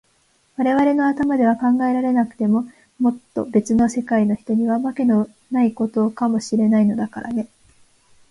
[0.57, 2.65] われわれの頭では考えられなくても、
[2.97, 7.47] もっとべつの世界の人には、わけもないことかもしれないのだからね。